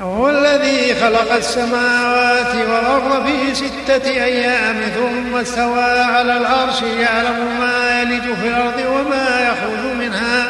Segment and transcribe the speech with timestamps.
[0.00, 8.22] هو الذي خلق السماوات والأرض في ستة أيام ثم استوى على العرش يعلم ما يلج
[8.22, 10.46] في الأرض وما يخرج منها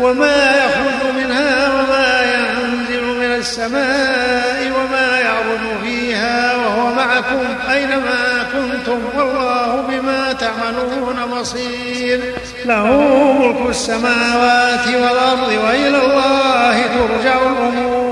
[0.00, 9.84] وما يخرج منها وما ينزل من السماء وما يعرج فيها وهو معكم أينما كنتم والله
[9.88, 12.20] بما تعملون بصير.
[12.64, 12.86] له
[13.32, 18.03] ملك السماوات والأرض وإلى الله ترجع الأمور.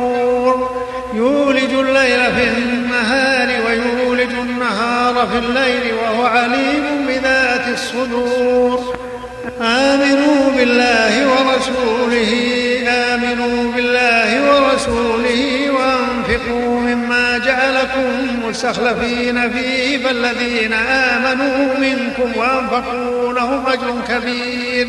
[1.22, 8.94] يولج الليل في النهار ويولج النهار في الليل وهو عليم بذات الصدور.
[9.60, 12.32] آمنوا بالله ورسوله
[12.88, 18.10] آمنوا بالله ورسوله وأنفقوا مما جعلكم
[18.48, 24.88] مستخلفين فيه فالذين آمنوا منكم وأنفقوا لهم أجر كبير.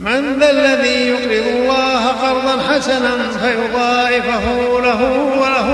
[0.00, 5.02] من ذا الذي يقرض الله قرضا حسنا فيضاعفه له
[5.40, 5.68] وله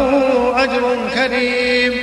[0.65, 1.95] أجر كريم.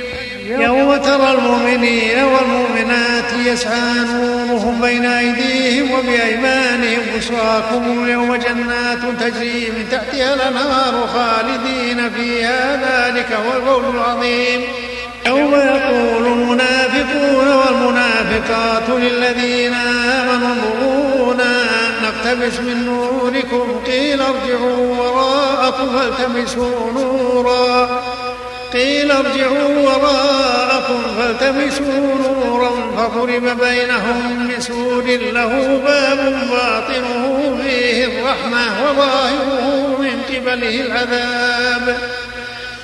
[0.46, 7.02] يوم ترى المؤمنين والمؤمنات يسعى نورهم بين أيديهم وبأيمانهم.
[7.16, 12.76] بشراكم اليوم جنات تجري من تحتها الأنهار خالدين فيها.
[12.76, 14.60] ذلك هو القول العظيم.
[15.26, 20.73] يوم يقول المنافقون والمنافقات للذين آمنوا
[22.34, 28.02] نقتبس من نوركم قيل ارجعوا وراءكم فالتمسوا نورا؟
[28.72, 40.22] قيل ارجعوا وراءكم فالتمسوا نورا؟ فضرب بينهم بسور له باب باطنه فيه الرحمة وظاهره من
[40.28, 41.98] قبله العذاب.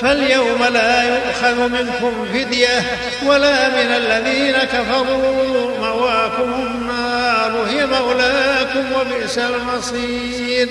[0.00, 2.82] فاليوم لا يؤخذ منكم فدية
[3.26, 10.68] ولا من الذين كفروا مواكم النار هي مولاكم وبئس المصير.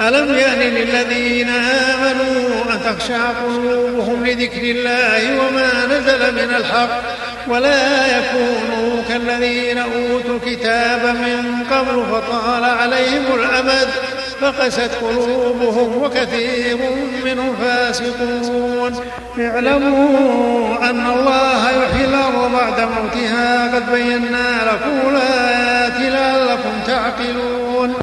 [0.00, 7.02] ألم يأن للذين آمنوا أن تخشع قلوبهم لذكر الله وما نزل من الحق
[7.48, 13.88] ولا يكونوا كالذين أوتوا الكتاب من قبل فطال عليهم الأمد
[14.40, 16.78] فقست قلوبهم وكثير
[17.24, 19.00] منهم فاسقون.
[19.38, 23.74] اعلموا أن الله يحيي الأرض بعد موتها.
[23.74, 27.94] قد بينا لكم الآيات لعلكم تعقلون.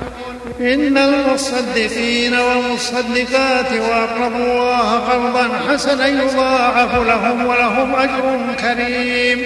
[0.60, 9.46] إن المصدقين والمصدقات وأقرضوا الله قرضا حسنا يضاعف لهم ولهم أجر كريم.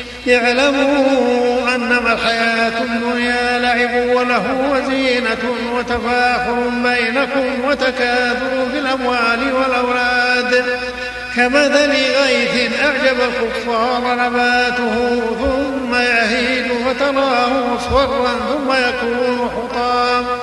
[0.27, 5.43] اعلموا أنما الحياة الدنيا لعب وله وزينة
[5.75, 10.65] وتفاخر بينكم وتكاثر في الأموال والأولاد.
[11.35, 20.37] كمثل غيث أعجب الكفار نباته ثم يهيج فتراه مصفرا ثم يكون حطاما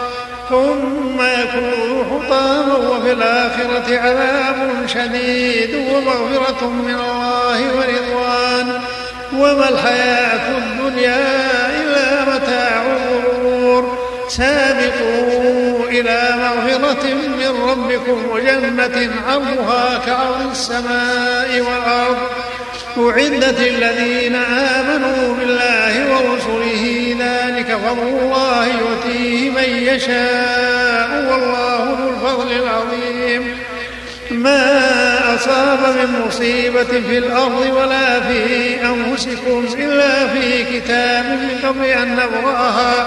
[0.49, 8.81] ثم يكون حطاما وفي الآخرة عذاب شديد ومغفرة من الله ورضوان.
[9.33, 11.27] وما الحياة الدنيا
[11.83, 13.99] إلا متاع الغرور.
[14.29, 22.19] سابقوا إلى مغفرة من ربكم وجنة عرضها كعرض السماء والأرض.
[22.99, 33.59] أعدت الذين آمنوا بالله ورسله ذلك فضل الله يؤتيه من يشاء والله ذو الفضل العظيم.
[34.31, 34.88] ما
[35.39, 43.07] أصاب من مصيبة في الأرض ولا في أنفسكم إلا في كتاب من قبل أن نبرأها.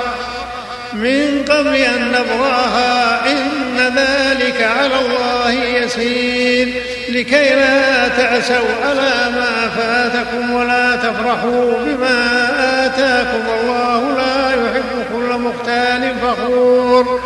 [0.94, 3.22] من قبل أن نبرأها.
[3.32, 6.82] إن ذلك على الله يسير.
[7.10, 12.48] لكي لا تعسوا على ما فاتكم ولا تفرحوا بما
[12.86, 13.44] آتاكم.
[13.62, 17.22] الله لا يحب كل مختال فخور.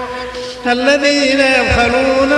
[0.67, 2.33] الذين يبخلون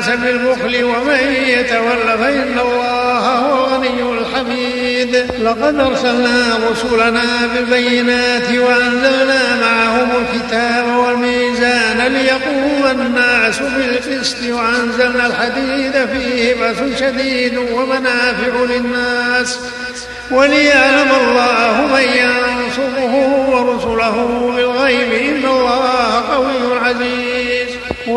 [0.00, 5.16] الناس بالبخل ومن يتول فإن الله هو الغني الحميد.
[5.42, 7.24] لقد أرسلنا رسلنا
[7.54, 19.58] بالبينات وأنزلنا معهم الكتاب والميزان ليقوم الناس بالقسط وأنزلنا الحديد فيه بأس شديد ومنافع للناس.
[20.30, 23.14] وليعلم الله من ينصره
[23.50, 24.16] ورسله
[24.56, 25.89] بالغيب إن الله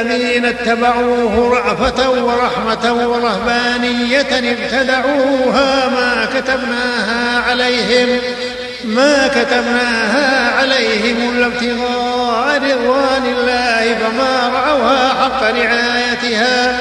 [0.00, 8.20] الذين اتبعوه رأفة ورحمة ورهبانية ابتدعوها ما كتبناها عليهم
[8.84, 16.78] ما كتبناها عليهم إلا ابتغاء رضوان الله فما رعوها حق رعايتها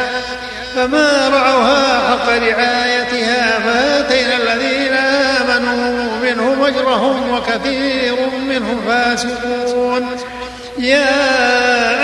[0.75, 8.15] فما رعوها حق رعايتها فآتينا الذين آمنوا منهم أجرهم وكثير
[8.49, 10.09] منهم فاسقون.
[10.79, 12.00] يا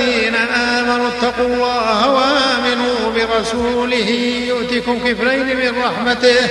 [0.00, 4.10] الذين آمنوا اتقوا الله وآمنوا برسوله.
[4.48, 6.48] يؤتكم كفلين من رحمته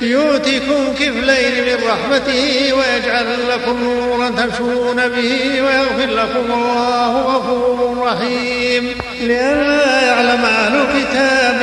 [0.00, 8.94] يؤتكم كفلين من رحمته ويجعل لكم نورا تمشون به ويغفر لكم الله غفور رحيم.
[9.20, 11.62] لئلا يعلم أهل الكتاب